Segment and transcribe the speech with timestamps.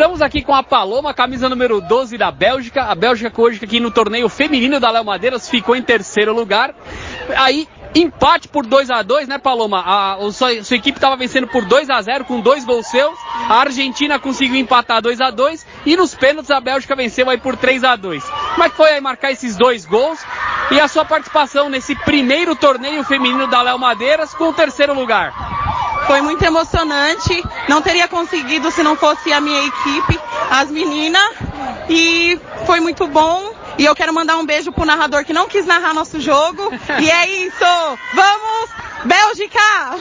[0.00, 2.84] Estamos aqui com a Paloma, camisa número 12 da Bélgica.
[2.84, 6.74] A Bélgica hoje aqui no torneio feminino da Léo Madeiras ficou em terceiro lugar.
[7.36, 9.78] Aí empate por 2 a 2 né, Paloma?
[9.80, 13.12] A, a sua, sua, equipe estava vencendo por 2 a 0 com dois gols seus.
[13.46, 17.54] A Argentina conseguiu empatar 2 a 2 e nos pênaltis a Bélgica venceu aí por
[17.54, 20.18] 3 a 2 Como é que foi aí marcar esses dois gols?
[20.70, 25.69] E a sua participação nesse primeiro torneio feminino da Léo Madeiras com o terceiro lugar?
[26.10, 27.40] Foi muito emocionante.
[27.68, 30.18] Não teria conseguido se não fosse a minha equipe,
[30.50, 31.36] as meninas.
[31.88, 33.54] E foi muito bom.
[33.78, 36.68] E eu quero mandar um beijo pro narrador que não quis narrar nosso jogo.
[37.00, 37.98] E é isso!
[38.12, 38.70] Vamos,
[39.04, 40.00] Bélgica!